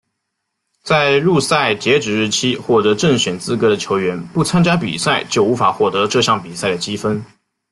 [0.81, 7.23] 在入赛截止日期获得正选资格的球员不参加比赛就无法获得这项比赛的积分。